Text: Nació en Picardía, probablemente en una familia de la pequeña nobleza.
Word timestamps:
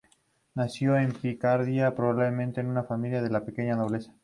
Nació 0.55 0.97
en 0.97 1.11
Picardía, 1.13 1.93
probablemente 1.93 2.59
en 2.59 2.65
una 2.65 2.81
familia 2.83 3.21
de 3.21 3.29
la 3.29 3.45
pequeña 3.45 3.75
nobleza. 3.75 4.11